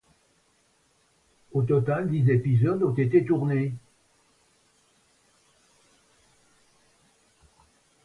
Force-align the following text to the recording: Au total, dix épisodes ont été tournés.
Au 1.51 1.61
total, 1.61 2.09
dix 2.09 2.27
épisodes 2.31 2.81
ont 2.81 2.95
été 2.95 3.23
tournés. 3.23 3.71